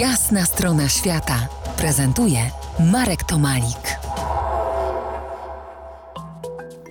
Jasna 0.00 0.44
strona 0.44 0.88
świata 0.88 1.48
prezentuje 1.78 2.38
Marek 2.92 3.24
Tomalik. 3.24 3.98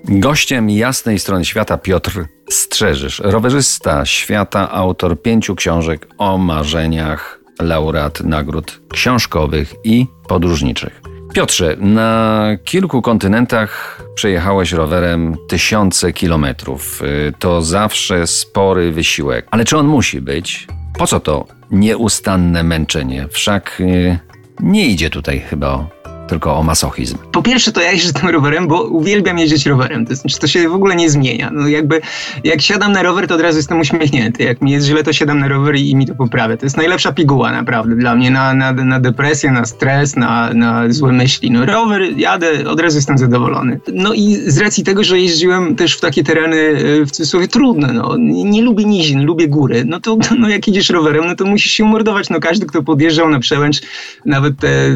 Gościem 0.04 0.70
jasnej 0.70 1.20
strony 1.20 1.46
świata 1.46 1.78
Piotr 1.78 2.26
Strzeżysz, 2.50 3.20
rowerzysta 3.20 4.06
świata, 4.06 4.72
autor 4.72 5.22
pięciu 5.22 5.56
książek 5.56 6.08
o 6.18 6.38
marzeniach, 6.38 7.40
laureat 7.60 8.22
nagród 8.22 8.82
książkowych 8.94 9.74
i 9.84 10.08
podróżniczych. 10.28 11.02
Piotrze, 11.34 11.76
na 11.80 12.48
kilku 12.64 13.02
kontynentach 13.02 14.02
przejechałeś 14.16 14.72
rowerem 14.72 15.38
tysiące 15.48 16.14
kilometrów. 16.14 17.02
Y, 17.02 17.34
To 17.40 17.62
zawsze 17.62 18.28
spory 18.28 18.92
wysiłek. 18.92 19.48
Ale 19.52 19.66
czy 19.66 19.78
on 19.78 19.88
musi 19.88 20.22
być? 20.22 20.68
Po 20.98 21.08
co 21.08 21.20
to 21.20 21.48
nieustanne 21.72 22.64
męczenie? 22.64 23.28
Wszak 23.32 23.78
y, 23.82 24.20
nie 24.60 24.88
idzie 24.88 25.10
tutaj 25.10 25.40
chyba 25.40 25.68
o, 25.68 25.90
tylko 26.28 26.58
o 26.58 26.64
masochizm. 26.64 27.18
Po 27.32 27.42
pierwsze 27.42 27.72
to 27.72 27.82
ja 27.82 27.92
jeżdżę 27.92 28.14
tym 28.14 28.30
rowerem, 28.30 28.68
bo 28.68 28.84
uwielbiam 28.84 29.40
jeździć 29.40 29.66
rowerem. 29.66 30.06
To 30.06 30.16
znaczy 30.16 30.40
to 30.40 30.48
się 30.48 30.70
w 30.70 30.74
ogóle 30.74 30.96
nie 30.96 31.10
zmienia. 31.10 31.50
No 31.54 31.68
jakby 31.68 32.02
jak 32.44 32.62
siadam 32.62 32.92
na 32.92 33.04
rower, 33.04 33.28
to 33.28 33.36
od 33.36 33.42
razu 33.42 33.58
jestem 33.58 33.80
uśmiechnięty. 33.80 34.44
Jak 34.44 34.62
mi 34.62 34.72
jest 34.72 34.88
źle, 34.88 35.04
to 35.04 35.14
siadam 35.14 35.40
na 35.40 35.48
rower 35.48 35.76
i, 35.76 35.90
i 35.90 35.96
mi 35.96 36.06
to 36.06 36.16
poprawia. 36.16 36.58
To 36.58 36.66
jest 36.66 36.78
najlepsza 36.78 37.12
piguła 37.12 37.52
naprawdę 37.52 37.96
dla 37.96 38.16
mnie 38.16 38.32
na, 38.32 38.54
na, 38.54 38.74
na 38.74 39.00
depresję, 39.00 39.52
na 39.52 39.66
stres, 39.66 40.16
na, 40.16 40.54
na 40.54 40.84
złe 40.90 41.12
myśli. 41.12 41.52
No 41.52 41.66
rower 41.66 42.02
jadę, 42.18 42.70
od 42.70 42.80
razu 42.80 42.98
jestem 42.98 43.18
zadowolony. 43.18 43.80
No 43.94 44.14
i 44.14 44.36
z 44.36 44.58
racji 44.58 44.84
tego, 44.84 45.04
że 45.04 45.20
jeździłem 45.20 45.76
też 45.76 45.98
w 45.98 46.00
takie 46.00 46.24
tereny 46.24 46.58
e, 46.58 47.06
w 47.06 47.12
cudzysłowie 47.12 47.48
trudne, 47.48 47.94
no 47.94 48.16
nie, 48.20 48.62
lubię 48.62 48.86
nizin, 48.86 49.26
lubię 49.26 49.48
góry, 49.48 49.84
no 49.86 50.00
to 50.00 50.18
no 50.40 50.50
jak 50.50 50.68
jedziesz 50.68 50.90
rowerem, 50.90 51.26
no 51.28 51.36
to 51.36 51.46
musisz 51.46 51.72
się 51.72 51.84
umordować. 51.84 52.30
No 52.30 52.40
każdy, 52.40 52.66
kto 52.66 52.84
podjeżdżał 52.84 53.30
na 53.30 53.40
przełęcz, 53.40 53.82
nawet 54.26 54.60
te 54.60 54.90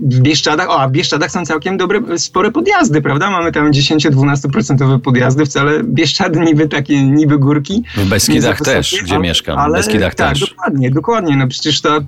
w 0.00 0.20
Bieszczadach, 0.20 0.69
o, 0.70 0.80
a 0.80 0.88
Bieszczadach 0.88 1.30
są 1.30 1.44
całkiem 1.46 1.76
dobre, 1.76 2.00
spore 2.18 2.50
podjazdy, 2.50 3.02
prawda? 3.02 3.30
Mamy 3.30 3.52
tam 3.52 3.70
10-12% 3.70 5.00
podjazdy, 5.00 5.46
wcale 5.46 5.84
Bieszczady 5.84 6.40
niby 6.40 6.68
takie, 6.68 7.02
niby 7.02 7.38
górki. 7.38 7.82
W 7.96 8.08
Beskidach 8.08 8.60
też, 8.60 8.90
wysokie, 8.90 9.04
gdzie 9.04 9.14
ale- 9.14 9.22
mieszkam. 9.22 9.58
Ale, 9.58 9.72
w 9.72 9.76
Beskidach 9.76 10.14
tak, 10.14 10.28
też. 10.28 10.40
dokładnie, 10.50 10.90
dokładnie. 10.90 11.36
No 11.36 11.48
przecież 11.48 11.80
to 11.80 12.00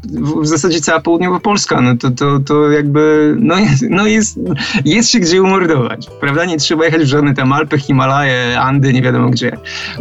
w, 0.43 0.47
zasadzie 0.47 0.81
cała 0.81 1.01
południowa 1.01 1.41
Polska, 1.41 1.81
no 1.81 1.97
to, 1.97 2.11
to, 2.11 2.39
to 2.41 2.71
jakby, 2.71 3.35
no, 3.39 3.57
jest, 3.59 3.85
no 3.91 4.07
jest, 4.07 4.39
jest 4.85 5.11
się 5.11 5.19
gdzie 5.21 5.43
umordować, 5.43 6.07
prawda? 6.21 6.45
Nie 6.45 6.57
trzeba 6.57 6.85
jechać 6.85 7.03
w 7.03 7.07
żadne 7.07 7.35
tam 7.35 7.53
Alpy, 7.53 7.79
Himalaje, 7.79 8.61
Andy, 8.61 8.93
nie 8.93 9.03
wiadomo 9.03 9.31
gdzie. 9.31 9.57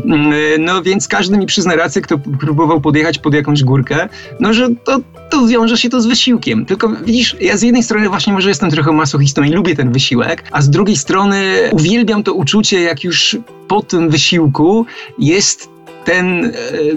Mm, 0.06 0.31
No 0.59 0.81
więc 0.81 1.08
każdy 1.08 1.38
mi 1.38 1.46
przyzna 1.46 1.75
rację, 1.75 2.02
kto 2.02 2.18
próbował 2.18 2.81
podjechać 2.81 3.18
pod 3.20 3.34
jakąś 3.34 3.64
górkę, 3.64 4.09
no 4.40 4.53
że 4.53 4.70
to, 4.84 5.00
to 5.32 5.48
wiąże 5.48 5.78
się 5.78 5.90
to 5.90 6.02
z 6.02 6.06
wysiłkiem. 6.06 6.66
Tylko 6.66 6.90
widzisz, 6.90 7.36
ja 7.42 7.58
z 7.58 7.62
jednej 7.62 7.84
strony 7.84 8.10
właśnie 8.10 8.34
może 8.34 8.50
jestem 8.50 8.72
trochę 8.72 8.92
masochistą 8.92 9.44
i 9.44 9.50
lubię 9.50 9.76
ten 9.76 9.92
wysiłek, 9.92 10.44
a 10.52 10.62
z 10.62 10.70
drugiej 10.70 10.98
strony 10.98 11.70
uwielbiam 11.72 12.24
to 12.24 12.34
uczucie, 12.34 12.82
jak 12.82 13.04
już 13.04 13.38
po 13.68 13.82
tym 13.82 14.09
wysiłku 14.09 14.86
jest 15.20 15.70
ten 16.06 16.46
e, 16.46 16.52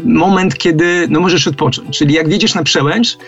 moment, 0.05 0.59
kiedy 0.59 1.07
no 1.11 1.21
możesz 1.21 1.49
odpocząć. 1.49 1.99
Czyli 1.99 2.15
jak 2.15 2.29
wjedziesz 2.29 2.55
na 2.55 2.63
przełęcz, 2.63 3.19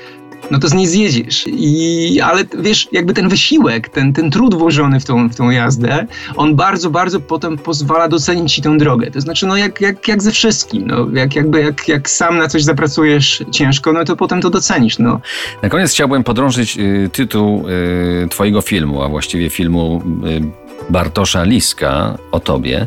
no 0.50 0.58
to 0.58 0.68
z 0.68 0.74
niej 0.74 0.86
zjedziesz. 0.86 1.44
I, 1.46 2.20
ale 2.20 2.44
wiesz, 2.58 2.88
jakby 2.92 3.14
ten 3.14 3.28
wysiłek, 3.28 3.88
ten, 3.88 4.12
ten 4.12 4.30
trud 4.30 4.54
włożony 4.54 5.00
w 5.00 5.04
tą, 5.04 5.28
w 5.28 5.34
tą 5.34 5.50
jazdę, 5.50 6.06
on 6.36 6.56
bardzo, 6.56 6.90
bardzo 6.90 7.20
potem 7.20 7.58
pozwala 7.58 8.08
docenić 8.08 8.54
ci 8.54 8.62
tę 8.62 8.76
drogę. 8.76 9.10
To 9.10 9.20
znaczy, 9.20 9.46
no 9.46 9.56
jak, 9.56 9.80
jak, 9.80 10.08
jak 10.08 10.22
ze 10.22 10.30
wszystkim, 10.30 10.86
no 10.86 11.06
jak, 11.12 11.36
jakby 11.36 11.60
jak, 11.60 11.88
jak 11.88 12.10
sam 12.10 12.38
na 12.38 12.48
coś 12.48 12.62
zapracujesz 12.64 13.44
ciężko, 13.50 13.92
no 13.92 14.04
to 14.04 14.16
potem 14.16 14.40
to 14.40 14.50
docenisz, 14.50 14.98
no. 14.98 15.20
Na 15.62 15.68
koniec 15.68 15.92
chciałbym 15.92 16.24
podrążyć 16.24 16.78
y, 16.78 17.10
tytuł 17.12 17.68
y, 17.68 18.28
Twojego 18.28 18.60
filmu, 18.60 19.02
a 19.02 19.08
właściwie 19.08 19.50
filmu 19.50 20.02
y, 20.26 20.66
Bartosza 20.90 21.44
Liska 21.44 22.18
o 22.32 22.40
Tobie. 22.40 22.86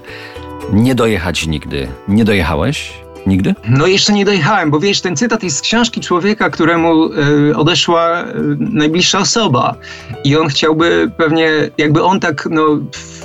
Nie 0.74 0.96
dojechać 0.96 1.48
nigdy. 1.48 1.88
Nie 2.08 2.26
dojechałeś? 2.26 2.94
Nigdy? 3.30 3.56
No 3.70 3.88
jeszcze 3.88 4.14
nie 4.14 4.26
dojechałem, 4.26 4.72
bo 4.72 4.80
wiesz, 4.80 5.02
ten 5.02 5.16
cytat 5.16 5.44
jest 5.44 5.58
z 5.58 5.62
książki 5.62 6.02
człowieka, 6.02 6.50
któremu 6.50 7.10
e, 7.14 7.58
odeszła 7.58 8.22
e, 8.22 8.26
najbliższa 8.60 9.20
osoba 9.20 9.76
i 10.24 10.38
on 10.38 10.48
chciałby 10.48 11.12
pewnie, 11.18 11.50
jakby 11.78 12.04
on 12.04 12.20
tak 12.20 12.48
no, 12.52 12.64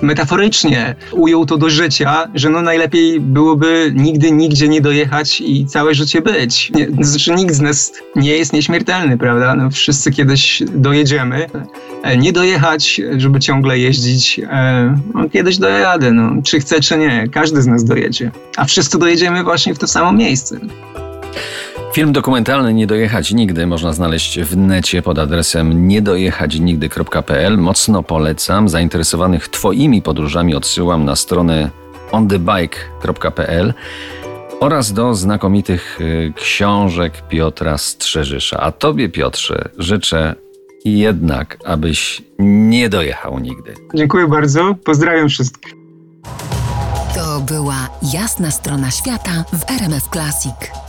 metaforycznie 0.03 0.95
ujął 1.13 1.47
to 1.47 1.57
do 1.57 1.71
życia, 1.71 2.29
że 2.35 2.51
no 2.51 2.63
najlepiej 2.63 3.21
byłoby 3.21 3.93
nigdy, 3.95 4.31
nigdzie 4.33 4.69
nie 4.69 4.81
dojechać 4.81 5.41
i 5.41 5.67
całe 5.67 5.95
życie 5.95 6.21
być. 6.21 6.71
Nie, 6.75 7.05
znaczy 7.05 7.35
nikt 7.35 7.55
z 7.55 7.61
nas 7.61 7.93
nie 8.17 8.37
jest 8.37 8.53
nieśmiertelny, 8.53 9.19
prawda? 9.19 9.55
No, 9.55 9.71
wszyscy 9.71 10.11
kiedyś 10.11 10.63
dojedziemy. 10.75 11.47
E, 12.03 12.17
Nie 12.17 12.33
dojechać, 12.33 13.01
żeby 13.17 13.41
ciągle 13.41 13.79
jeździć, 13.79 14.41
e, 14.51 14.99
no, 15.15 15.29
kiedyś 15.29 15.59
dojadę, 15.59 16.13
no, 16.13 16.43
czy 16.43 16.61
chcę, 16.61 16.81
czy 16.81 16.99
nie. 16.99 17.29
Każdy 17.33 17.63
z 17.63 17.67
nas 17.67 17.85
dojedzie. 17.85 18.31
A 18.57 18.65
wszyscy 18.65 18.99
dojedziemy 18.99 19.45
właśnie 19.45 19.75
w 19.75 19.79
to 19.79 19.87
samo 19.87 20.13
miejsce. 20.13 20.59
Film 21.95 22.13
dokumentalny 22.13 22.75
Nie 22.75 22.87
dojechać 22.87 23.33
nigdy 23.33 23.67
można 23.67 23.93
znaleźć 23.93 24.41
w 24.41 24.57
necie 24.57 25.03
pod 25.03 25.19
adresem 25.19 25.89
niedojechać-nigdy.pl. 25.89 27.59
Mocno 27.59 28.03
polecam. 28.03 28.69
Zainteresowanych 28.69 29.49
Twoimi 29.49 30.03
podróżami 30.03 30.55
odsyłam 30.55 31.05
na 31.05 31.17
stronę 31.17 31.71
onthebike.pl 32.13 33.75
oraz 34.61 34.93
do 34.93 35.15
znakomitych 35.15 36.01
y, 36.01 36.33
książek 36.37 37.13
Piotra 37.29 37.79
Strzeżysza. 37.79 38.61
A 38.61 38.73
Tobie, 38.73 39.09
Piotrze, 39.09 39.69
życzę 39.79 40.35
jednak, 40.85 41.59
abyś 41.65 42.23
nie 42.39 42.89
dojechał 42.89 43.39
nigdy. 43.39 43.75
Dziękuję 43.95 44.29
bardzo. 44.29 44.75
Pozdrawiam 44.85 45.29
wszystkich. 45.29 45.75
To 47.15 47.41
była 47.41 47.89
Jasna 48.15 48.51
strona 48.51 48.91
świata 48.91 49.45
w 49.53 49.71
RMF 49.71 50.09
Classic. 50.09 50.84